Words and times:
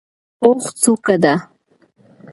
اوښ 0.43 0.63
څوکه 0.81 1.15
ده. 1.23 1.33